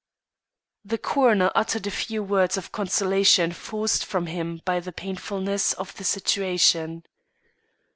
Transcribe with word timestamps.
The 0.83 0.97
coroner 0.97 1.51
uttered 1.53 1.85
a 1.85 1.91
few 1.91 2.23
words 2.23 2.57
of 2.57 2.71
consolation 2.71 3.51
forced 3.51 4.03
from 4.03 4.25
him 4.25 4.63
by 4.65 4.79
the 4.79 4.91
painfulness 4.91 5.73
of 5.73 5.95
the 5.95 6.03
situation. 6.03 7.03